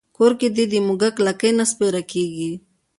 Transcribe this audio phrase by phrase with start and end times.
[0.17, 2.51] کور کې دې د موږک لکۍ نه سپېره کېږي.